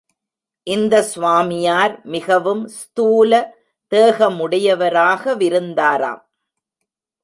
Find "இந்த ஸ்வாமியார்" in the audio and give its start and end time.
0.67-2.05